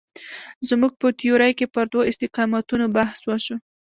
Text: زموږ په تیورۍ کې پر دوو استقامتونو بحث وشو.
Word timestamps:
زموږ 0.69 0.93
په 1.01 1.07
تیورۍ 1.19 1.51
کې 1.59 1.65
پر 1.73 1.85
دوو 1.91 2.07
استقامتونو 2.09 2.85
بحث 2.97 3.19
وشو. 3.25 3.55